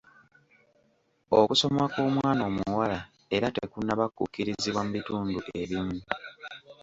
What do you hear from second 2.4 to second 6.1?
omuwala era tekunnaba kukkirizibwa mu bitundu ebimu.